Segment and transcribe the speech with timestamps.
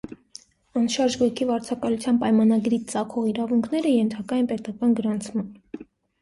[0.79, 5.87] Անշարժ գույքի վարձակալության պայմանագրից ծագող իրավունքները ենթակա են պետական գրանցման։